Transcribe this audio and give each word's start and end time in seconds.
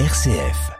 RCF. 0.00 0.72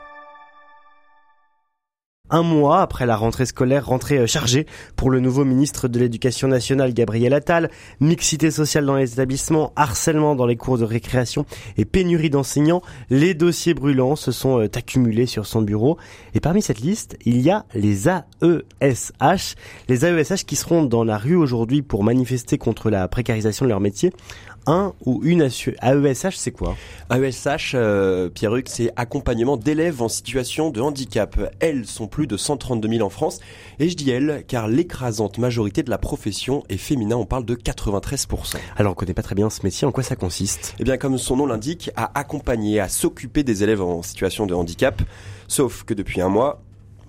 Un 2.30 2.42
mois 2.42 2.80
après 2.80 3.06
la 3.06 3.14
rentrée 3.16 3.46
scolaire, 3.46 3.86
rentrée 3.86 4.18
euh, 4.18 4.26
chargée 4.26 4.66
pour 4.96 5.08
le 5.08 5.20
nouveau 5.20 5.44
ministre 5.44 5.86
de 5.86 6.00
l'Éducation 6.00 6.48
nationale 6.48 6.92
Gabriel 6.92 7.32
Attal, 7.32 7.70
mixité 8.00 8.50
sociale 8.50 8.86
dans 8.86 8.96
les 8.96 9.12
établissements, 9.12 9.72
harcèlement 9.76 10.34
dans 10.34 10.46
les 10.46 10.56
cours 10.56 10.78
de 10.78 10.84
récréation 10.84 11.46
et 11.76 11.84
pénurie 11.84 12.30
d'enseignants, 12.30 12.82
les 13.08 13.34
dossiers 13.34 13.74
brûlants 13.74 14.16
se 14.16 14.32
sont 14.32 14.58
euh, 14.58 14.68
accumulés 14.74 15.26
sur 15.26 15.46
son 15.46 15.62
bureau. 15.62 15.96
Et 16.34 16.40
parmi 16.40 16.60
cette 16.60 16.80
liste, 16.80 17.16
il 17.24 17.40
y 17.40 17.50
a 17.50 17.66
les 17.74 18.08
AESH, 18.08 19.54
les 19.88 20.04
AESH 20.04 20.44
qui 20.44 20.56
seront 20.56 20.82
dans 20.82 21.04
la 21.04 21.18
rue 21.18 21.36
aujourd'hui 21.36 21.82
pour 21.82 22.02
manifester 22.02 22.58
contre 22.58 22.90
la 22.90 23.06
précarisation 23.06 23.64
de 23.64 23.70
leur 23.70 23.80
métier 23.80 24.12
un 24.66 24.92
ou 25.04 25.20
une 25.24 25.42
AESH, 25.42 26.36
c'est 26.36 26.50
quoi? 26.50 26.76
AESH, 27.10 27.72
euh, 27.74 28.28
Pierre-Hugues, 28.28 28.68
c'est 28.68 28.90
accompagnement 28.96 29.56
d'élèves 29.56 30.02
en 30.02 30.08
situation 30.08 30.70
de 30.70 30.80
handicap. 30.80 31.38
Elles 31.60 31.86
sont 31.86 32.06
plus 32.06 32.26
de 32.26 32.36
132 32.36 32.88
000 32.88 33.06
en 33.06 33.10
France. 33.10 33.40
Et 33.78 33.88
je 33.88 33.96
dis 33.96 34.10
elles, 34.10 34.44
car 34.48 34.68
l'écrasante 34.68 35.38
majorité 35.38 35.82
de 35.82 35.90
la 35.90 35.98
profession 35.98 36.64
est 36.68 36.76
féminin, 36.76 37.16
on 37.16 37.26
parle 37.26 37.44
de 37.44 37.54
93%. 37.54 38.56
Alors 38.76 38.92
on 38.92 38.94
connaît 38.94 39.14
pas 39.14 39.22
très 39.22 39.34
bien 39.34 39.50
ce 39.50 39.62
métier, 39.62 39.86
en 39.86 39.92
quoi 39.92 40.02
ça 40.02 40.16
consiste? 40.16 40.74
Eh 40.78 40.84
bien 40.84 40.96
comme 40.96 41.18
son 41.18 41.36
nom 41.36 41.46
l'indique, 41.46 41.90
à 41.96 42.18
accompagner, 42.18 42.80
à 42.80 42.88
s'occuper 42.88 43.42
des 43.42 43.62
élèves 43.62 43.82
en 43.82 44.02
situation 44.02 44.46
de 44.46 44.54
handicap. 44.54 45.02
Sauf 45.48 45.84
que 45.84 45.94
depuis 45.94 46.20
un 46.20 46.28
mois, 46.28 46.63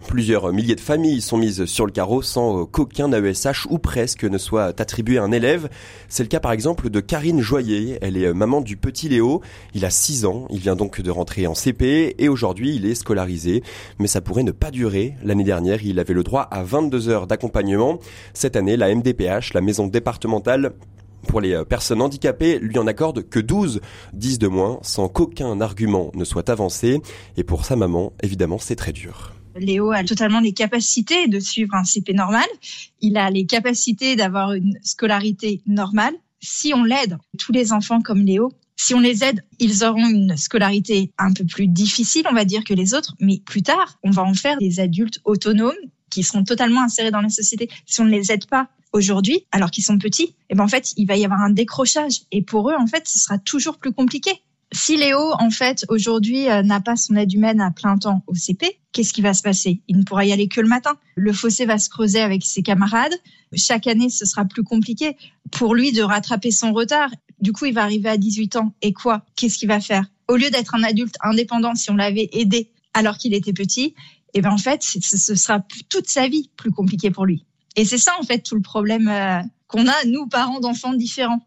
Plusieurs 0.08 0.54
milliers 0.54 0.76
de 0.76 0.82
familles 0.82 1.20
sont 1.20 1.38
mises 1.38 1.66
sur 1.66 1.86
le 1.86 1.92
carreau 1.92 2.22
sans 2.22 2.66
qu'aucun 2.66 3.12
AESH 3.12 3.66
ou 3.70 3.80
presque 3.80 4.24
ne 4.24 4.38
soit 4.38 4.80
attribué 4.80 5.18
à 5.18 5.24
un 5.24 5.32
élève. 5.32 5.68
C'est 6.08 6.24
le 6.24 6.30
cas 6.30 6.40
par 6.40 6.52
exemple 6.52 6.90
de 6.90 7.00
Karine 7.02 7.42
Joyer. 7.42 7.98
Elle 8.02 8.16
est 8.16 8.34
maman 8.34 8.62
du 8.62 8.78
petit 8.78 9.10
Léo. 9.10 9.42
Il 9.74 9.84
a 9.84 9.90
6 9.90 10.26
ans. 10.26 10.48
Il 10.52 10.60
vient 10.60 10.76
donc 10.76 11.02
de 11.02 11.12
rentrer 11.12 11.48
en 11.48 11.54
CP 11.54 12.16
et 12.18 12.30
aujourd'hui 12.30 12.76
il 12.76 12.86
est 12.86 12.96
scolarisé. 12.96 13.62
Mais 14.00 14.08
ça 14.08 14.22
pourrait 14.22 14.44
ne 14.44 14.52
pas 14.52 14.72
durer. 14.72 15.16
L'année 15.24 15.44
dernière, 15.44 15.84
il 15.84 16.00
avait 16.00 16.14
le 16.14 16.24
droit 16.24 16.44
à 16.44 16.64
22 16.64 17.10
heures 17.10 17.28
d'accompagnement. 17.28 18.00
Cette 18.34 18.56
année, 18.56 18.78
la 18.78 18.94
MDPH, 18.94 19.54
la 19.54 19.62
maison 19.62 19.88
départementale 19.88 20.74
pour 21.28 21.42
les 21.42 21.66
personnes 21.66 22.02
handicapées, 22.02 22.60
lui 22.60 22.78
en 22.78 22.88
accorde 22.88 23.28
que 23.28 23.40
12, 23.40 23.82
10 24.14 24.40
de 24.40 24.48
moins, 24.48 24.80
sans 24.84 25.10
qu'aucun 25.10 25.60
argument 25.60 26.12
ne 26.14 26.24
soit 26.24 26.50
avancé. 26.50 27.02
Et 27.36 27.44
pour 27.44 27.66
sa 27.66 27.76
maman, 27.76 28.14
évidemment, 28.22 28.60
c'est 28.60 28.76
très 28.76 28.94
dur. 28.94 29.35
Léo 29.56 29.92
a 29.92 30.04
totalement 30.04 30.40
les 30.40 30.54
capacités 30.54 31.28
de 31.28 31.40
suivre 31.40 31.76
un 31.76 31.84
CP 31.84 32.14
normal. 32.14 32.46
Il 33.02 33.18
a 33.18 33.30
les 33.30 33.46
capacités 33.46 34.16
d'avoir 34.16 34.54
une 34.54 34.78
scolarité 34.84 35.62
normale. 35.66 36.14
Si 36.42 36.74
on 36.74 36.84
l'aide, 36.84 37.18
tous 37.38 37.52
les 37.52 37.72
enfants 37.72 38.02
comme 38.02 38.26
Léo, 38.26 38.52
si 38.76 38.94
on 38.94 39.00
les 39.00 39.24
aide, 39.24 39.44
ils 39.60 39.84
auront 39.86 40.08
une 40.08 40.36
scolarité 40.36 41.12
un 41.18 41.32
peu 41.32 41.46
plus 41.46 41.68
difficile, 41.68 42.26
on 42.30 42.34
va 42.34 42.46
dire, 42.46 42.64
que 42.64 42.74
les 42.74 42.94
autres. 42.94 43.16
Mais 43.20 43.42
plus 43.46 43.64
tard, 43.64 43.98
on 44.04 44.12
va 44.12 44.24
en 44.24 44.34
faire 44.34 44.58
des 44.58 44.80
adultes 44.80 45.22
autonomes 45.24 45.74
qui 46.10 46.24
seront 46.24 46.44
totalement 46.44 46.82
insérés 46.82 47.12
dans 47.12 47.22
la 47.22 47.30
société. 47.30 47.70
Si 47.86 48.02
on 48.02 48.06
ne 48.06 48.12
les 48.12 48.32
aide 48.32 48.46
pas 48.48 48.68
aujourd'hui, 48.92 49.46
alors 49.52 49.72
qu'ils 49.72 49.84
sont 49.84 49.98
petits, 49.98 50.24
et 50.24 50.36
eh 50.52 50.56
ben 50.56 50.64
en 50.64 50.68
fait, 50.68 50.94
il 50.98 51.08
va 51.08 51.16
y 51.16 51.26
avoir 51.26 51.42
un 51.42 51.50
décrochage. 51.50 52.22
Et 52.32 52.42
pour 52.42 52.70
eux, 52.70 52.76
en 52.78 52.88
fait, 52.88 53.08
ce 53.08 53.20
sera 53.20 53.38
toujours 53.38 53.78
plus 53.78 53.92
compliqué. 53.92 54.32
Si 54.76 54.98
Léo, 54.98 55.32
en 55.40 55.52
fait, 55.52 55.86
aujourd'hui, 55.88 56.50
euh, 56.50 56.62
n'a 56.62 56.82
pas 56.82 56.98
son 56.98 57.16
aide 57.16 57.32
humaine 57.32 57.62
à 57.62 57.72
plein 57.72 57.98
temps 57.98 58.24
au 58.28 58.36
CP, 58.36 58.78
qu'est-ce 58.92 59.14
qui 59.14 59.22
va 59.22 59.34
se 59.34 59.42
passer? 59.42 59.82
Il 59.88 59.98
ne 59.98 60.04
pourra 60.04 60.26
y 60.26 60.34
aller 60.34 60.50
que 60.50 60.60
le 60.60 60.68
matin. 60.68 60.98
Le 61.16 61.32
fossé 61.32 61.66
va 61.66 61.78
se 61.78 61.90
creuser 61.90 62.20
avec 62.20 62.44
ses 62.44 62.62
camarades. 62.62 63.14
Chaque 63.56 63.88
année, 63.88 64.10
ce 64.10 64.26
sera 64.26 64.44
plus 64.44 64.64
compliqué 64.64 65.16
pour 65.50 65.76
lui 65.76 65.94
de 65.94 66.02
rattraper 66.02 66.52
son 66.52 66.74
retard. 66.74 67.10
Du 67.40 67.54
coup, 67.54 67.64
il 67.64 67.74
va 67.74 67.84
arriver 67.84 68.10
à 68.10 68.18
18 68.18 68.58
ans. 68.58 68.74
Et 68.82 68.92
quoi? 68.92 69.24
Qu'est-ce 69.38 69.58
qu'il 69.58 69.70
va 69.70 69.80
faire? 69.80 70.08
Au 70.28 70.36
lieu 70.36 70.50
d'être 70.50 70.76
un 70.76 70.84
adulte 70.84 71.16
indépendant, 71.24 71.74
si 71.76 71.90
on 71.90 71.96
l'avait 71.96 72.28
aidé 72.34 72.70
alors 72.94 73.18
qu'il 73.18 73.34
était 73.34 73.54
petit, 73.54 73.96
eh 74.34 74.42
ben 74.42 74.52
en 74.52 74.58
fait, 74.58 74.84
ce 74.84 75.36
sera 75.36 75.64
toute 75.88 76.10
sa 76.10 76.28
vie 76.28 76.50
plus 76.58 76.72
compliqué 76.72 77.12
pour 77.12 77.26
lui. 77.26 77.46
Et 77.78 77.86
c'est 77.86 77.98
ça, 77.98 78.12
en 78.20 78.24
fait, 78.24 78.40
tout 78.40 78.56
le 78.56 78.62
problème 78.62 79.08
euh, 79.08 79.40
qu'on 79.68 79.88
a, 79.88 80.04
nous, 80.06 80.28
parents 80.28 80.60
d'enfants 80.60 80.94
différents. 80.94 81.46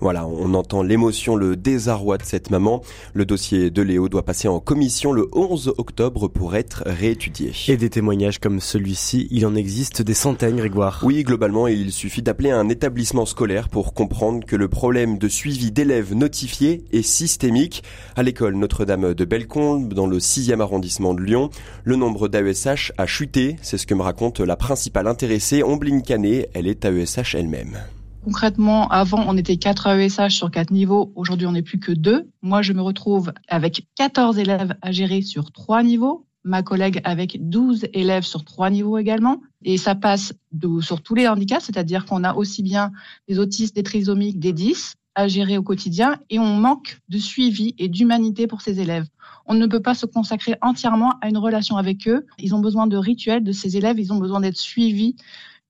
Voilà, 0.00 0.28
on 0.28 0.54
entend 0.54 0.84
l'émotion, 0.84 1.34
le 1.34 1.56
désarroi 1.56 2.18
de 2.18 2.22
cette 2.22 2.50
maman. 2.50 2.82
Le 3.14 3.26
dossier 3.26 3.70
de 3.70 3.82
Léo 3.82 4.08
doit 4.08 4.24
passer 4.24 4.46
en 4.46 4.60
commission 4.60 5.12
le 5.12 5.28
11 5.32 5.74
octobre 5.76 6.28
pour 6.28 6.54
être 6.54 6.84
réétudié. 6.86 7.52
Et 7.66 7.76
des 7.76 7.90
témoignages 7.90 8.38
comme 8.38 8.60
celui-ci, 8.60 9.26
il 9.32 9.44
en 9.44 9.56
existe 9.56 10.02
des 10.02 10.14
centaines, 10.14 10.56
Grégoire. 10.56 11.00
Oui, 11.02 11.24
globalement, 11.24 11.66
il 11.66 11.90
suffit 11.90 12.22
d'appeler 12.22 12.50
un 12.50 12.68
établissement 12.68 13.26
scolaire 13.26 13.68
pour 13.68 13.92
comprendre 13.92 14.46
que 14.46 14.54
le 14.54 14.68
problème 14.68 15.18
de 15.18 15.28
suivi 15.28 15.72
d'élèves 15.72 16.14
notifiés 16.14 16.84
est 16.92 17.02
systémique. 17.02 17.82
À 18.14 18.22
l'école 18.22 18.54
Notre-Dame 18.54 19.14
de 19.14 19.24
Bellecombe, 19.24 19.94
dans 19.94 20.06
le 20.06 20.18
6e 20.18 20.60
arrondissement 20.60 21.12
de 21.12 21.22
Lyon, 21.22 21.50
le 21.82 21.96
nombre 21.96 22.28
d'AESH 22.28 22.92
a 22.98 23.06
chuté. 23.06 23.56
C'est 23.62 23.78
ce 23.78 23.86
que 23.86 23.94
me 23.94 24.02
raconte 24.02 24.38
la 24.38 24.56
principale 24.56 25.08
intéressée, 25.08 25.64
Ombline 25.64 26.02
Canet. 26.02 26.50
Elle 26.54 26.68
est 26.68 26.84
AESH 26.84 27.34
elle-même. 27.34 27.78
Concrètement, 28.24 28.88
avant, 28.88 29.24
on 29.26 29.36
était 29.36 29.56
4 29.56 29.86
AESH 29.86 30.34
sur 30.34 30.50
4 30.50 30.70
niveaux. 30.70 31.12
Aujourd'hui, 31.14 31.46
on 31.46 31.52
n'est 31.52 31.62
plus 31.62 31.78
que 31.78 31.92
2. 31.92 32.28
Moi, 32.42 32.62
je 32.62 32.72
me 32.72 32.82
retrouve 32.82 33.32
avec 33.48 33.86
14 33.96 34.38
élèves 34.38 34.76
à 34.82 34.92
gérer 34.92 35.22
sur 35.22 35.50
3 35.52 35.82
niveaux. 35.82 36.26
Ma 36.44 36.62
collègue 36.62 37.00
avec 37.04 37.48
12 37.48 37.86
élèves 37.92 38.24
sur 38.24 38.44
3 38.44 38.70
niveaux 38.70 38.98
également. 38.98 39.40
Et 39.64 39.76
ça 39.76 39.94
passe 39.94 40.34
sur 40.80 41.02
tous 41.02 41.14
les 41.14 41.28
handicaps, 41.28 41.64
c'est-à-dire 41.64 42.04
qu'on 42.06 42.24
a 42.24 42.34
aussi 42.34 42.62
bien 42.62 42.92
des 43.28 43.38
autistes, 43.38 43.74
des 43.74 43.82
trisomiques, 43.82 44.38
des 44.38 44.52
10 44.52 44.94
à 45.14 45.26
gérer 45.26 45.58
au 45.58 45.64
quotidien 45.64 46.16
et 46.30 46.38
on 46.38 46.54
manque 46.54 47.00
de 47.08 47.18
suivi 47.18 47.74
et 47.76 47.88
d'humanité 47.88 48.46
pour 48.46 48.62
ces 48.62 48.78
élèves. 48.78 49.06
On 49.46 49.54
ne 49.54 49.66
peut 49.66 49.80
pas 49.80 49.94
se 49.94 50.06
consacrer 50.06 50.54
entièrement 50.62 51.14
à 51.20 51.28
une 51.28 51.38
relation 51.38 51.76
avec 51.76 52.06
eux. 52.06 52.24
Ils 52.38 52.54
ont 52.54 52.60
besoin 52.60 52.86
de 52.86 52.96
rituels 52.96 53.42
de 53.42 53.50
ces 53.50 53.76
élèves, 53.76 53.98
ils 53.98 54.12
ont 54.12 54.18
besoin 54.18 54.40
d'être 54.40 54.56
suivis. 54.56 55.16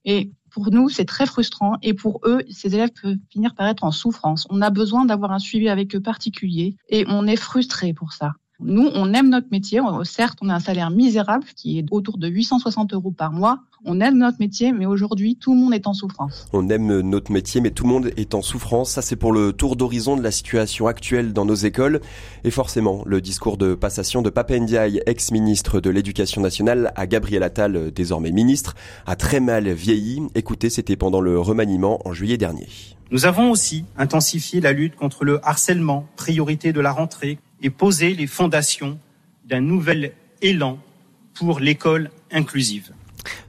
Et 0.05 0.33
pour 0.51 0.71
nous, 0.71 0.89
c'est 0.89 1.05
très 1.05 1.27
frustrant 1.27 1.77
et 1.83 1.95
pour 1.95 2.21
eux, 2.25 2.43
ces 2.51 2.75
élèves 2.75 2.91
peuvent 3.01 3.17
finir 3.31 3.55
par 3.55 3.67
être 3.67 3.85
en 3.85 3.91
souffrance. 3.91 4.47
On 4.51 4.63
a 4.63 4.71
besoin 4.71 5.05
d'avoir 5.05 5.33
un 5.33 5.39
suivi 5.39 5.69
avec 5.69 5.95
eux 5.95 6.01
particulier 6.01 6.77
et 6.89 7.05
on 7.09 7.27
est 7.27 7.37
frustré 7.37 7.93
pour 7.93 8.13
ça. 8.13 8.33
Nous, 8.61 8.91
on 8.93 9.15
aime 9.15 9.29
notre 9.29 9.47
métier. 9.53 9.81
Certes, 10.03 10.41
on 10.43 10.49
a 10.49 10.55
un 10.55 10.61
salaire 10.61 10.91
misérable 10.91 11.45
qui 11.55 11.79
est 11.79 11.85
autour 11.93 12.19
de 12.19 12.27
860 12.27 12.93
euros 12.93 13.13
par 13.13 13.33
mois. 13.33 13.61
On 13.85 14.01
aime 14.01 14.19
notre 14.19 14.39
métier, 14.41 14.73
mais 14.73 14.85
aujourd'hui, 14.85 15.37
tout 15.37 15.55
le 15.55 15.61
monde 15.61 15.75
est 15.75 15.87
en 15.87 15.95
souffrance. 15.95 16.49
On 16.53 16.69
aime 16.69 17.01
notre 17.03 17.31
métier, 17.31 17.61
mais 17.61 17.71
tout 17.71 17.85
le 17.85 17.91
monde 17.91 18.11
est 18.17 18.35
en 18.35 18.43
souffrance. 18.43 18.91
Ça, 18.91 19.01
c'est 19.01 19.15
pour 19.15 19.33
le 19.33 19.53
tour 19.53 19.77
d'horizon 19.77 20.17
de 20.17 20.23
la 20.23 20.33
situation 20.33 20.89
actuelle 20.89 21.33
dans 21.33 21.45
nos 21.45 21.55
écoles. 21.55 22.01
Et 22.43 22.51
forcément, 22.51 23.05
le 23.07 23.21
discours 23.21 23.59
de 23.59 23.77
passation 23.77 24.23
de 24.23 24.31
Papa 24.31 24.59
Ndiaye, 24.59 25.03
ex-ministre 25.07 25.81
de 25.81 25.91
l'Éducation 25.91 26.41
nationale, 26.41 26.93
à 26.97 27.07
Gabriel 27.07 27.45
Attal, 27.45 27.93
désormais 27.93 28.33
ministre, 28.33 28.75
a 29.07 29.15
très 29.15 29.39
mal 29.39 29.69
vieilli. 29.69 30.21
Écoutez, 30.35 30.69
c'était 30.69 30.97
pendant 30.97 31.21
le 31.21 31.39
remaniement 31.39 32.01
en 32.05 32.13
juillet 32.13 32.39
dernier. 32.39 32.67
Nous 33.13 33.25
avons 33.25 33.53
aussi 33.53 33.85
intensifié 33.97 34.61
la 34.61 34.73
lutte 34.73 34.97
contre 34.97 35.25
le 35.25 35.39
harcèlement, 35.47 36.07
priorité 36.17 36.73
de 36.73 36.81
la 36.81 36.93
rentrée, 36.93 37.39
et 37.63 37.71
poser 37.71 38.15
les 38.15 38.27
fondations 38.27 38.99
d'un 39.45 39.61
nouvel 39.61 40.13
élan 40.43 40.79
pour 41.35 41.61
l'école 41.61 42.11
inclusive. 42.31 42.93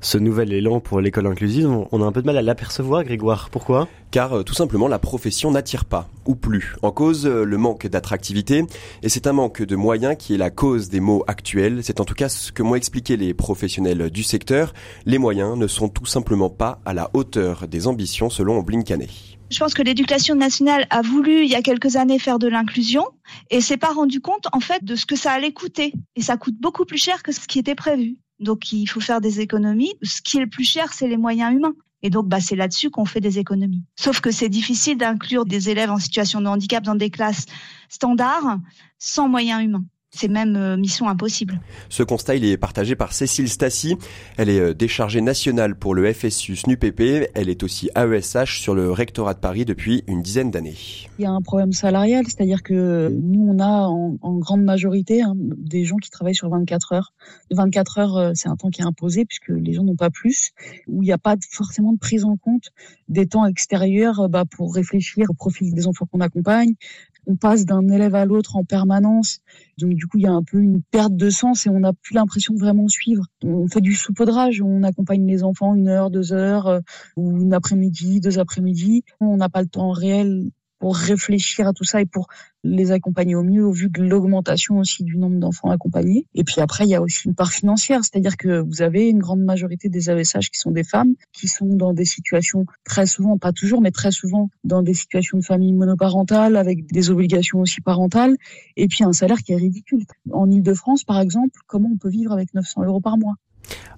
Ce 0.01 0.17
nouvel 0.17 0.53
élan 0.53 0.79
pour 0.79 1.01
l'école 1.01 1.27
inclusive, 1.27 1.69
on 1.91 2.01
a 2.01 2.05
un 2.05 2.11
peu 2.11 2.21
de 2.21 2.25
mal 2.25 2.37
à 2.37 2.41
l'apercevoir, 2.41 3.03
Grégoire. 3.03 3.49
Pourquoi? 3.49 3.87
Car 4.11 4.33
euh, 4.33 4.43
tout 4.43 4.53
simplement 4.53 4.87
la 4.87 4.99
profession 4.99 5.51
n'attire 5.51 5.85
pas, 5.85 6.09
ou 6.25 6.35
plus. 6.35 6.75
En 6.81 6.91
cause, 6.91 7.25
euh, 7.25 7.43
le 7.43 7.57
manque 7.57 7.87
d'attractivité, 7.87 8.63
et 9.03 9.09
c'est 9.09 9.27
un 9.27 9.33
manque 9.33 9.61
de 9.61 9.75
moyens 9.75 10.15
qui 10.17 10.33
est 10.33 10.37
la 10.37 10.49
cause 10.49 10.89
des 10.89 10.99
maux 10.99 11.23
actuels. 11.27 11.79
C'est 11.83 11.99
en 11.99 12.05
tout 12.05 12.15
cas 12.15 12.29
ce 12.29 12.51
que 12.51 12.63
m'ont 12.63 12.75
expliqué 12.75 13.17
les 13.17 13.33
professionnels 13.33 14.09
du 14.09 14.23
secteur. 14.23 14.73
Les 15.05 15.17
moyens 15.17 15.57
ne 15.57 15.67
sont 15.67 15.89
tout 15.89 16.05
simplement 16.05 16.49
pas 16.49 16.79
à 16.85 16.93
la 16.93 17.09
hauteur 17.13 17.67
des 17.67 17.87
ambitions 17.87 18.29
selon 18.29 18.61
Blinkanet. 18.61 19.38
Je 19.49 19.57
pense 19.57 19.73
que 19.73 19.81
l'éducation 19.81 20.35
nationale 20.35 20.85
a 20.91 21.01
voulu 21.01 21.43
il 21.43 21.49
y 21.49 21.55
a 21.55 21.61
quelques 21.61 21.95
années 21.95 22.19
faire 22.19 22.37
de 22.37 22.47
l'inclusion 22.47 23.05
et 23.49 23.61
s'est 23.61 23.77
pas 23.77 23.91
rendu 23.91 24.21
compte 24.21 24.47
en 24.53 24.59
fait 24.59 24.83
de 24.83 24.95
ce 24.95 25.07
que 25.07 25.15
ça 25.15 25.31
allait 25.31 25.53
coûter 25.53 25.93
et 26.15 26.21
ça 26.21 26.37
coûte 26.37 26.55
beaucoup 26.59 26.85
plus 26.85 26.99
cher 26.99 27.23
que 27.23 27.31
ce 27.31 27.47
qui 27.47 27.57
était 27.57 27.75
prévu. 27.75 28.17
Donc 28.39 28.71
il 28.71 28.85
faut 28.85 28.99
faire 28.99 29.21
des 29.21 29.41
économies. 29.41 29.93
Ce 30.03 30.21
qui 30.21 30.37
est 30.37 30.41
le 30.41 30.49
plus 30.49 30.63
cher, 30.63 30.93
c'est 30.93 31.07
les 31.07 31.17
moyens 31.17 31.53
humains. 31.53 31.73
Et 32.01 32.09
donc, 32.09 32.27
bah, 32.27 32.39
c'est 32.39 32.55
là-dessus 32.55 32.89
qu'on 32.89 33.03
fait 33.03 33.19
des 33.19 33.39
économies. 33.39 33.83
Sauf 33.97 34.21
que 34.21 34.31
c'est 34.31 34.47
difficile 34.47 34.97
d'inclure 34.97 35.45
des 35.45 35.69
élèves 35.69 35.91
en 35.91 35.99
situation 35.99 36.39
de 36.39 36.47
handicap 36.47 36.83
dans 36.83 36.95
des 36.95 37.09
classes 37.09 37.45
standards 37.89 38.59
sans 38.99 39.27
moyens 39.27 39.61
humains 39.61 39.83
c'est 40.11 40.27
même 40.27 40.55
euh, 40.55 40.75
mission 40.75 41.07
impossible. 41.07 41.59
Ce 41.87 42.01
constat, 42.01 42.35
il 42.35 42.45
est 42.45 42.57
partagé 42.57 42.95
par 42.95 43.13
Cécile 43.13 43.47
Stassi. 43.47 43.95
Elle 44.37 44.49
est 44.49 44.59
euh, 44.59 44.73
déchargée 44.73 45.21
nationale 45.21 45.75
pour 45.75 45.93
le 45.93 46.11
FSU 46.11 46.55
SNUPP. 46.55 47.29
Elle 47.35 47.49
est 47.49 47.61
aussi 47.63 47.89
AESH 47.95 48.59
sur 48.59 48.73
le 48.73 48.91
rectorat 48.91 49.35
de 49.35 49.39
Paris 49.39 49.65
depuis 49.65 50.03
une 50.07 50.23
dizaine 50.23 50.49
d'années. 50.49 50.77
Il 51.19 51.23
y 51.23 51.25
a 51.25 51.31
un 51.31 51.41
problème 51.41 51.73
salarial, 51.73 52.25
c'est-à-dire 52.25 52.63
que 52.63 53.09
nous, 53.09 53.51
on 53.51 53.59
a 53.59 53.87
en, 53.87 54.17
grande 54.39 54.63
majorité 54.63 55.21
hein, 55.21 55.33
des 55.35 55.85
gens 55.85 55.97
qui 55.97 56.09
travaillent 56.09 56.35
sur 56.35 56.49
24 56.49 56.93
heures. 56.93 57.13
24 57.51 57.97
heures, 57.99 58.17
euh, 58.17 58.31
c'est 58.33 58.49
un 58.49 58.55
temps 58.55 58.69
qui 58.69 58.81
est 58.81 58.85
imposé 58.85 59.25
puisque 59.25 59.49
les 59.49 59.73
gens 59.73 59.83
n'ont 59.83 59.95
pas 59.95 60.09
plus, 60.09 60.51
où 60.87 61.03
il 61.03 61.05
n'y 61.05 61.11
a 61.11 61.17
pas 61.19 61.35
forcément 61.51 61.93
de 61.93 61.99
prise 61.99 62.25
en 62.25 62.35
compte 62.35 62.71
des 63.09 63.27
temps 63.27 63.45
extérieurs 63.45 64.29
bah, 64.29 64.45
pour 64.45 64.73
réfléchir 64.73 65.25
au 65.29 65.33
profil 65.33 65.73
des 65.73 65.87
enfants 65.87 66.07
qu'on 66.11 66.21
accompagne, 66.21 66.73
on 67.27 67.35
passe 67.35 67.65
d'un 67.65 67.87
élève 67.89 68.15
à 68.15 68.25
l'autre 68.25 68.55
en 68.55 68.63
permanence. 68.63 69.39
Donc 69.77 69.93
du 69.93 70.07
coup, 70.07 70.17
il 70.17 70.23
y 70.23 70.27
a 70.27 70.31
un 70.31 70.43
peu 70.43 70.59
une 70.59 70.81
perte 70.81 71.15
de 71.15 71.29
sens 71.29 71.65
et 71.65 71.69
on 71.69 71.79
n'a 71.79 71.93
plus 71.93 72.15
l'impression 72.15 72.53
de 72.53 72.59
vraiment 72.59 72.87
suivre. 72.87 73.25
On 73.43 73.67
fait 73.67 73.81
du 73.81 73.93
saupoudrage, 73.93 74.61
on 74.61 74.83
accompagne 74.83 75.25
les 75.25 75.43
enfants 75.43 75.75
une 75.75 75.87
heure, 75.87 76.09
deux 76.09 76.33
heures, 76.33 76.67
euh, 76.67 76.79
ou 77.15 77.41
une 77.41 77.53
après-midi, 77.53 78.19
deux 78.19 78.39
après-midi. 78.39 79.03
On 79.19 79.37
n'a 79.37 79.49
pas 79.49 79.61
le 79.61 79.67
temps 79.67 79.91
réel 79.91 80.49
pour 80.79 80.95
réfléchir 80.95 81.67
à 81.67 81.73
tout 81.73 81.83
ça 81.83 82.01
et 82.01 82.05
pour 82.05 82.27
les 82.63 82.91
accompagner 82.91 83.35
au 83.35 83.43
mieux 83.43 83.65
au 83.65 83.71
vu 83.71 83.89
de 83.89 84.01
l'augmentation 84.01 84.79
aussi 84.79 85.03
du 85.03 85.17
nombre 85.17 85.39
d'enfants 85.39 85.69
accompagnés. 85.69 86.25
Et 86.35 86.43
puis 86.43 86.59
après, 86.59 86.85
il 86.85 86.89
y 86.89 86.95
a 86.95 87.01
aussi 87.01 87.27
une 87.27 87.35
part 87.35 87.51
financière, 87.51 88.01
c'est-à-dire 88.03 88.37
que 88.37 88.59
vous 88.59 88.81
avez 88.81 89.07
une 89.07 89.19
grande 89.19 89.41
majorité 89.41 89.89
des 89.89 90.09
AESH 90.09 90.49
qui 90.51 90.59
sont 90.59 90.71
des 90.71 90.83
femmes, 90.83 91.15
qui 91.31 91.47
sont 91.47 91.67
dans 91.67 91.93
des 91.93 92.05
situations 92.05 92.65
très 92.83 93.05
souvent, 93.05 93.37
pas 93.37 93.53
toujours, 93.53 93.81
mais 93.81 93.91
très 93.91 94.11
souvent 94.11 94.49
dans 94.63 94.81
des 94.81 94.93
situations 94.93 95.37
de 95.37 95.43
famille 95.43 95.73
monoparentale 95.73 96.57
avec 96.57 96.91
des 96.91 97.09
obligations 97.09 97.59
aussi 97.59 97.81
parentales 97.81 98.35
et 98.75 98.87
puis 98.87 99.03
un 99.03 99.13
salaire 99.13 99.39
qui 99.39 99.53
est 99.53 99.57
ridicule. 99.57 100.03
En 100.31 100.49
Ile-de-France, 100.49 101.03
par 101.03 101.19
exemple, 101.19 101.59
comment 101.67 101.89
on 101.93 101.97
peut 101.97 102.09
vivre 102.09 102.31
avec 102.31 102.53
900 102.53 102.83
euros 102.83 103.01
par 103.01 103.17
mois? 103.17 103.35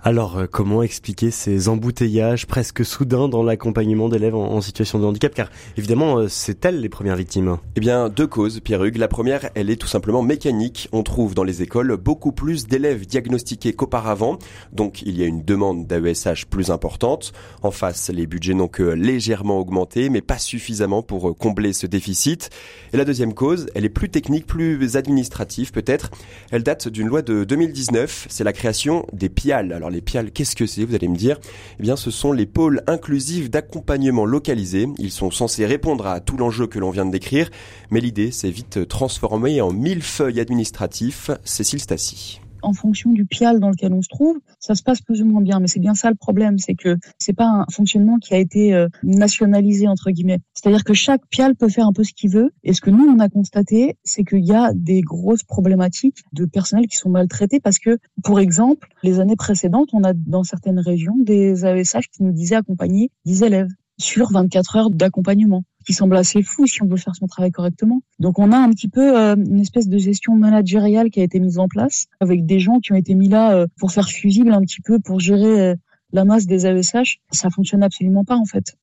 Alors, 0.03 0.39
euh, 0.39 0.47
comment 0.51 0.81
expliquer 0.81 1.29
ces 1.29 1.69
embouteillages 1.69 2.47
presque 2.47 2.83
soudains 2.83 3.27
dans 3.27 3.43
l'accompagnement 3.43 4.09
d'élèves 4.09 4.33
en, 4.33 4.59
situation 4.59 4.97
de 4.97 5.05
handicap? 5.05 5.31
Car 5.31 5.51
évidemment, 5.77 6.17
euh, 6.17 6.27
c'est 6.27 6.65
elles 6.65 6.81
les 6.81 6.89
premières 6.89 7.15
victimes? 7.15 7.57
Eh 7.75 7.79
bien, 7.79 8.09
deux 8.09 8.25
causes, 8.25 8.61
Pierre 8.61 8.83
Hugues. 8.83 8.97
La 8.97 9.07
première, 9.07 9.51
elle 9.53 9.69
est 9.69 9.75
tout 9.75 9.87
simplement 9.87 10.23
mécanique. 10.23 10.89
On 10.91 11.03
trouve 11.03 11.35
dans 11.35 11.43
les 11.43 11.61
écoles 11.61 11.97
beaucoup 11.97 12.31
plus 12.31 12.65
d'élèves 12.65 13.05
diagnostiqués 13.05 13.73
qu'auparavant. 13.73 14.39
Donc, 14.73 15.03
il 15.03 15.15
y 15.19 15.23
a 15.23 15.27
une 15.27 15.43
demande 15.43 15.85
d'AESH 15.85 16.45
plus 16.49 16.71
importante. 16.71 17.31
En 17.61 17.69
face, 17.69 18.09
les 18.09 18.25
budgets 18.25 18.55
n'ont 18.55 18.67
que 18.67 18.81
légèrement 18.81 19.59
augmenté, 19.59 20.09
mais 20.09 20.21
pas 20.21 20.39
suffisamment 20.39 21.03
pour 21.03 21.29
euh, 21.29 21.33
combler 21.33 21.73
ce 21.73 21.85
déficit. 21.85 22.49
Et 22.91 22.97
la 22.97 23.05
deuxième 23.05 23.35
cause, 23.35 23.67
elle 23.75 23.85
est 23.85 23.89
plus 23.89 24.09
technique, 24.09 24.47
plus 24.47 24.95
administrative 24.95 25.71
peut-être. 25.71 26.09
Elle 26.49 26.63
date 26.63 26.87
d'une 26.87 27.07
loi 27.07 27.21
de 27.21 27.43
2019. 27.43 28.25
C'est 28.31 28.43
la 28.43 28.53
création 28.53 29.05
des 29.13 29.29
PIA 29.29 29.50
alors 29.51 29.89
les 29.89 30.01
PIAL, 30.01 30.31
qu'est-ce 30.31 30.55
que 30.55 30.65
c'est 30.65 30.83
Vous 30.83 30.95
allez 30.95 31.07
me 31.07 31.15
dire? 31.15 31.39
Eh 31.79 31.83
bien, 31.83 31.95
ce 31.95 32.11
sont 32.11 32.31
les 32.31 32.45
pôles 32.45 32.81
inclusifs 32.87 33.49
d'accompagnement 33.49 34.25
localisés. 34.25 34.87
Ils 34.97 35.11
sont 35.11 35.31
censés 35.31 35.65
répondre 35.65 36.07
à 36.07 36.19
tout 36.19 36.37
l'enjeu 36.37 36.67
que 36.67 36.79
l'on 36.79 36.89
vient 36.89 37.05
de 37.05 37.11
décrire, 37.11 37.49
mais 37.89 37.99
l'idée 37.99 38.31
s'est 38.31 38.49
vite 38.49 38.87
transformée 38.87 39.61
en 39.61 39.71
mille 39.71 40.01
feuilles 40.01 40.39
administratifs. 40.39 41.31
Cécile 41.43 41.79
Stassi 41.79 42.40
en 42.61 42.73
fonction 42.73 43.11
du 43.11 43.25
pial 43.25 43.59
dans 43.59 43.69
lequel 43.69 43.93
on 43.93 44.01
se 44.01 44.09
trouve, 44.09 44.39
ça 44.59 44.75
se 44.75 44.83
passe 44.83 45.01
plus 45.01 45.21
ou 45.21 45.25
moins 45.25 45.41
bien. 45.41 45.59
Mais 45.59 45.67
c'est 45.67 45.79
bien 45.79 45.95
ça 45.95 46.09
le 46.09 46.15
problème, 46.15 46.57
c'est 46.57 46.75
que 46.75 46.97
c'est 47.17 47.33
pas 47.33 47.47
un 47.47 47.65
fonctionnement 47.71 48.17
qui 48.17 48.33
a 48.33 48.37
été 48.37 48.73
euh, 48.73 48.87
nationalisé 49.03 49.87
entre 49.87 50.11
guillemets. 50.11 50.39
C'est-à-dire 50.53 50.83
que 50.83 50.93
chaque 50.93 51.25
pial 51.27 51.55
peut 51.55 51.69
faire 51.69 51.87
un 51.87 51.93
peu 51.93 52.03
ce 52.03 52.13
qu'il 52.13 52.31
veut. 52.31 52.51
Et 52.63 52.73
ce 52.73 52.81
que 52.81 52.89
nous 52.89 53.05
on 53.05 53.19
a 53.19 53.29
constaté, 53.29 53.97
c'est 54.03 54.23
qu'il 54.23 54.45
y 54.45 54.53
a 54.53 54.71
des 54.73 55.01
grosses 55.01 55.43
problématiques 55.43 56.23
de 56.33 56.45
personnel 56.45 56.87
qui 56.87 56.97
sont 56.97 57.09
maltraités 57.09 57.59
parce 57.59 57.79
que, 57.79 57.97
pour 58.23 58.39
exemple, 58.39 58.87
les 59.03 59.19
années 59.19 59.35
précédentes, 59.35 59.89
on 59.93 60.03
a 60.03 60.13
dans 60.13 60.43
certaines 60.43 60.79
régions 60.79 61.15
des 61.17 61.65
AESH 61.65 62.09
qui 62.11 62.23
nous 62.23 62.31
disaient 62.31 62.55
accompagner 62.55 63.11
10 63.25 63.43
élèves 63.43 63.69
sur 63.97 64.31
24 64.31 64.75
heures 64.75 64.89
d'accompagnement 64.89 65.63
qui 65.85 65.93
semble 65.93 66.15
assez 66.15 66.43
fou 66.43 66.67
si 66.67 66.81
on 66.83 66.87
veut 66.87 66.97
faire 66.97 67.15
son 67.15 67.27
travail 67.27 67.51
correctement. 67.51 68.01
Donc 68.19 68.39
on 68.39 68.51
a 68.51 68.57
un 68.57 68.69
petit 68.69 68.89
peu 68.89 69.17
euh, 69.17 69.35
une 69.35 69.59
espèce 69.59 69.87
de 69.87 69.97
gestion 69.97 70.35
managériale 70.35 71.09
qui 71.09 71.19
a 71.21 71.23
été 71.23 71.39
mise 71.39 71.59
en 71.59 71.67
place 71.67 72.07
avec 72.19 72.45
des 72.45 72.59
gens 72.59 72.79
qui 72.79 72.91
ont 72.91 72.95
été 72.95 73.15
mis 73.15 73.29
là 73.29 73.53
euh, 73.53 73.67
pour 73.77 73.91
faire 73.91 74.09
fusible 74.09 74.51
un 74.51 74.61
petit 74.61 74.81
peu 74.81 74.99
pour 74.99 75.19
gérer 75.19 75.61
euh, 75.61 75.75
la 76.13 76.25
masse 76.25 76.45
des 76.45 76.65
AESH. 76.65 77.19
Ça 77.31 77.49
fonctionne 77.49 77.83
absolument 77.83 78.23
pas 78.23 78.35
en 78.35 78.45
fait. 78.45 78.77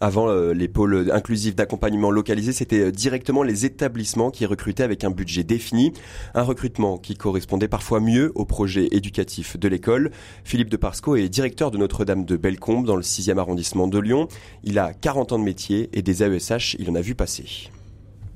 Avant, 0.00 0.28
euh, 0.28 0.52
les 0.52 0.68
pôles 0.68 1.10
inclusifs 1.10 1.54
d'accompagnement 1.54 2.10
localisé, 2.10 2.52
c'était 2.52 2.80
euh, 2.80 2.92
directement 2.92 3.42
les 3.42 3.64
établissements 3.64 4.30
qui 4.30 4.44
recrutaient 4.44 4.82
avec 4.82 5.04
un 5.04 5.10
budget 5.10 5.42
défini, 5.42 5.94
un 6.34 6.42
recrutement 6.42 6.98
qui 6.98 7.14
correspondait 7.14 7.68
parfois 7.68 8.00
mieux 8.00 8.30
au 8.34 8.44
projet 8.44 8.88
éducatif 8.90 9.56
de 9.56 9.68
l'école. 9.68 10.10
Philippe 10.44 10.68
de 10.68 10.76
Parsco 10.76 11.16
est 11.16 11.30
directeur 11.30 11.70
de 11.70 11.78
Notre-Dame 11.78 12.26
de 12.26 12.36
Bellecombe 12.36 12.84
dans 12.84 12.96
le 12.96 13.02
6e 13.02 13.38
arrondissement 13.38 13.88
de 13.88 13.98
Lyon. 13.98 14.28
Il 14.64 14.78
a 14.78 14.92
40 14.92 15.32
ans 15.32 15.38
de 15.38 15.44
métier 15.44 15.88
et 15.94 16.02
des 16.02 16.22
AESH, 16.22 16.76
il 16.78 16.90
en 16.90 16.94
a 16.94 17.00
vu 17.00 17.14
passer. 17.14 17.70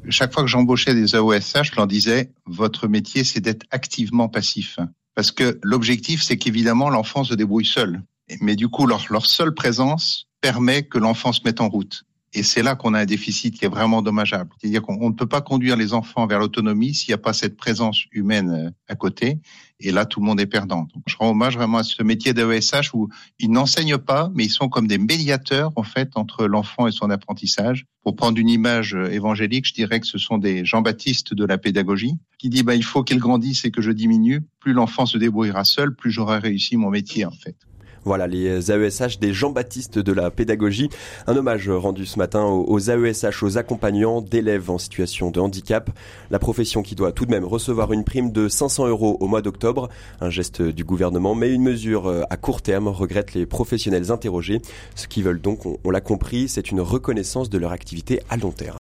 Chaque 0.08 0.32
fois 0.32 0.42
que 0.42 0.48
j'embauchais 0.48 0.94
des 0.94 1.14
AESH, 1.14 1.72
je 1.72 1.76
leur 1.76 1.86
disais, 1.86 2.30
votre 2.46 2.88
métier, 2.88 3.22
c'est 3.22 3.40
d'être 3.40 3.66
activement 3.70 4.30
passif. 4.30 4.78
Parce 5.14 5.30
que 5.30 5.58
l'objectif, 5.62 6.22
c'est 6.22 6.38
qu'évidemment, 6.38 6.88
l'enfant 6.88 7.22
se 7.22 7.34
débrouille 7.34 7.66
seul. 7.66 8.00
Mais 8.40 8.56
du 8.56 8.68
coup, 8.68 8.86
leur 8.86 9.26
seule 9.26 9.52
présence 9.52 10.29
permet 10.40 10.82
que 10.82 10.98
l'enfant 10.98 11.32
se 11.32 11.40
mette 11.44 11.60
en 11.60 11.68
route. 11.68 12.04
Et 12.32 12.44
c'est 12.44 12.62
là 12.62 12.76
qu'on 12.76 12.94
a 12.94 13.00
un 13.00 13.06
déficit 13.06 13.58
qui 13.58 13.64
est 13.64 13.68
vraiment 13.68 14.02
dommageable. 14.02 14.50
C'est-à-dire 14.58 14.82
qu'on 14.82 15.10
ne 15.10 15.14
peut 15.14 15.26
pas 15.26 15.40
conduire 15.40 15.76
les 15.76 15.94
enfants 15.94 16.28
vers 16.28 16.38
l'autonomie 16.38 16.94
s'il 16.94 17.10
n'y 17.10 17.14
a 17.14 17.18
pas 17.18 17.32
cette 17.32 17.56
présence 17.56 18.04
humaine 18.12 18.50
euh, 18.50 18.70
à 18.88 18.94
côté. 18.94 19.40
Et 19.80 19.90
là, 19.90 20.06
tout 20.06 20.20
le 20.20 20.26
monde 20.26 20.40
est 20.40 20.46
perdant. 20.46 20.86
Je 21.06 21.16
rends 21.16 21.30
hommage 21.30 21.56
vraiment 21.56 21.78
à 21.78 21.82
ce 21.82 22.02
métier 22.04 22.32
d'AESH 22.32 22.94
où 22.94 23.08
ils 23.40 23.50
n'enseignent 23.50 23.98
pas, 23.98 24.30
mais 24.32 24.44
ils 24.44 24.50
sont 24.50 24.68
comme 24.68 24.86
des 24.86 24.98
médiateurs, 24.98 25.72
en 25.74 25.82
fait, 25.82 26.10
entre 26.14 26.46
l'enfant 26.46 26.86
et 26.86 26.92
son 26.92 27.10
apprentissage. 27.10 27.86
Pour 28.04 28.14
prendre 28.14 28.38
une 28.38 28.48
image 28.48 28.94
euh, 28.94 29.10
évangélique, 29.10 29.66
je 29.66 29.74
dirais 29.74 29.98
que 29.98 30.06
ce 30.06 30.18
sont 30.18 30.38
des 30.38 30.64
Jean-Baptiste 30.64 31.34
de 31.34 31.44
la 31.44 31.58
pédagogie 31.58 32.14
qui 32.38 32.48
dit, 32.48 32.62
bah, 32.62 32.76
il 32.76 32.84
faut 32.84 33.02
qu'il 33.02 33.18
grandisse 33.18 33.64
et 33.64 33.72
que 33.72 33.82
je 33.82 33.90
diminue. 33.90 34.42
Plus 34.60 34.72
l'enfant 34.72 35.04
se 35.04 35.18
débrouillera 35.18 35.64
seul, 35.64 35.96
plus 35.96 36.12
j'aurai 36.12 36.38
réussi 36.38 36.76
mon 36.76 36.90
métier, 36.90 37.24
en 37.24 37.32
fait. 37.32 37.56
Voilà, 38.04 38.26
les 38.26 38.72
AESH 38.72 39.18
des 39.18 39.34
Jean-Baptiste 39.34 39.98
de 39.98 40.12
la 40.12 40.30
pédagogie. 40.30 40.88
Un 41.26 41.36
hommage 41.36 41.68
rendu 41.68 42.06
ce 42.06 42.18
matin 42.18 42.44
aux 42.44 42.90
AESH, 42.90 43.42
aux 43.42 43.58
accompagnants 43.58 44.22
d'élèves 44.22 44.70
en 44.70 44.78
situation 44.78 45.30
de 45.30 45.38
handicap. 45.38 45.90
La 46.30 46.38
profession 46.38 46.82
qui 46.82 46.94
doit 46.94 47.12
tout 47.12 47.26
de 47.26 47.30
même 47.30 47.44
recevoir 47.44 47.92
une 47.92 48.04
prime 48.04 48.32
de 48.32 48.48
500 48.48 48.88
euros 48.88 49.18
au 49.20 49.26
mois 49.26 49.42
d'octobre. 49.42 49.90
Un 50.20 50.30
geste 50.30 50.62
du 50.62 50.84
gouvernement, 50.84 51.34
mais 51.34 51.52
une 51.52 51.62
mesure 51.62 52.06
euh, 52.06 52.22
à 52.30 52.36
court 52.36 52.62
terme, 52.62 52.88
regrettent 52.88 53.34
les 53.34 53.44
professionnels 53.44 54.10
interrogés. 54.10 54.62
Ce 54.94 55.06
qu'ils 55.06 55.24
veulent 55.24 55.40
donc, 55.40 55.60
on 55.84 55.90
l'a 55.90 56.00
compris, 56.00 56.48
c'est 56.48 56.70
une 56.70 56.80
reconnaissance 56.80 57.50
de 57.50 57.58
leur 57.58 57.72
activité 57.72 58.20
à 58.30 58.36
long 58.36 58.52
terme. 58.52 58.78